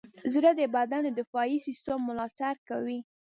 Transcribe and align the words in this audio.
زړه 0.33 0.51
د 0.59 0.61
بدن 0.75 1.01
د 1.07 1.11
دفاعي 1.19 1.57
سیستم 1.67 1.97
ملاتړ 2.09 2.55
کوي. 2.69 2.99